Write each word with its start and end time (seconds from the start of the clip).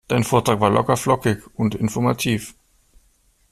Dein 0.07 0.23
Vortrag 0.23 0.59
war 0.59 0.71
locker, 0.71 0.97
flockig 0.97 1.43
und 1.53 1.75
informativ. 1.75 2.55